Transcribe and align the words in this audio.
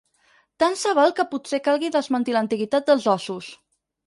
Tant 0.63 0.77
se 0.83 0.93
val 0.99 1.13
que 1.19 1.25
potser 1.33 1.59
calgui 1.67 1.93
desmentir 1.97 2.35
l'antiguitat 2.39 2.89
dels 2.91 3.07
ossos. 3.15 3.53